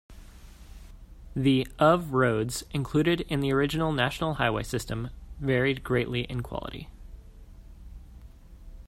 [1.35, 6.89] The of roads included in the original National Highway system varied greatly in quality.